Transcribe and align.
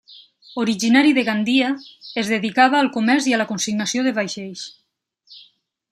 Originari 0.61 1.11
de 1.17 1.23
Gandia, 1.27 1.67
es 2.23 2.31
dedicava 2.35 2.79
al 2.81 2.91
comerç 2.97 3.27
i 3.33 3.37
a 3.37 3.41
la 3.43 3.49
consignació 3.53 4.07
de 4.09 4.15
vaixells. 4.17 4.65